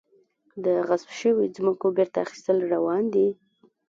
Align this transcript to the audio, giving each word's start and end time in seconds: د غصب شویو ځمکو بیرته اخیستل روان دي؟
د 0.65 0.65
غصب 0.87 1.09
شویو 1.19 1.53
ځمکو 1.55 1.87
بیرته 1.97 2.17
اخیستل 2.25 2.57
روان 2.73 3.03
دي؟ 3.13 3.27